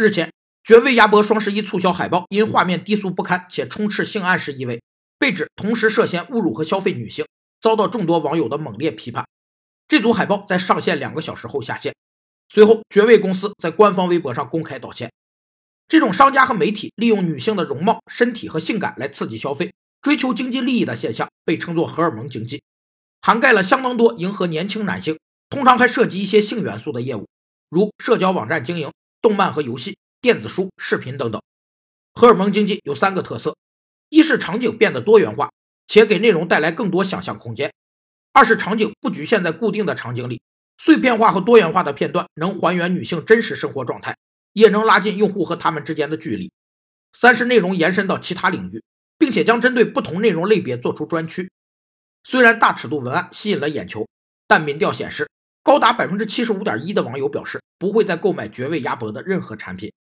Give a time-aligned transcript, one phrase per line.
[0.00, 0.32] 日前，
[0.62, 4.80] 绝味鸭脖双十一促销海报因画面低俗不堪且充斥性暗示意味，
[5.18, 7.26] 被指同时涉嫌侮辱和消费女性，
[7.60, 9.26] 遭到众多网友的猛烈批判。
[9.88, 11.92] 这组海报在上线两个小时后下线，
[12.48, 15.10] 随后绝味公司在官方微博上公开道歉。
[15.88, 22.62] 这种商家和媒体利用女性的容貌、身体和性感来刺激消费、追求经济利益的现象，被称作荷尔蒙经济，
[23.20, 25.18] 涵盖了相当多迎合年轻男性，
[25.50, 27.26] 通常还涉及一些性元素的业务，
[27.68, 28.92] 如社交网站经营。
[29.20, 31.42] 动漫和游戏、电子书、视频等等，
[32.14, 33.56] 荷尔蒙经济有三个特色：
[34.08, 35.50] 一是场景变得多元化，
[35.86, 37.70] 且给内容带来更多想象空间；
[38.32, 40.40] 二是场景不局限在固定的场景里，
[40.76, 44.16] 碎片化和多元化的片段能还原女性真实生活状态，
[44.52, 46.50] 也能拉近用户和他们之间的距离；
[47.12, 48.82] 三是内容延伸到其他领域，
[49.18, 51.50] 并且将针对不同内容类别做出专区。
[52.22, 54.06] 虽然大尺度文案吸引了眼球，
[54.46, 55.28] 但民调显示。
[55.68, 59.92] 高达百分之七十五点一的网友表示不会再购买绝味鸭脖的任何产品。